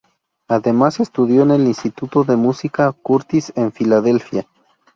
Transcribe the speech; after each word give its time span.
Además 0.47 0.99
estudió 0.99 1.43
en 1.43 1.51
el 1.51 1.67
Instituto 1.67 2.23
de 2.23 2.35
Música 2.35 2.91
Curtis 2.91 3.53
en 3.55 3.71
Filadelfia. 3.71 4.47